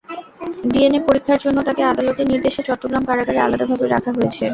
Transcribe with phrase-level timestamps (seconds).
[0.65, 4.43] DNA পরীক্ষার জন্য তাকে আদালতের নির্দেশে চট্টগ্রাম কারাগারে আলাদাভাবে রাখা হয়েছে।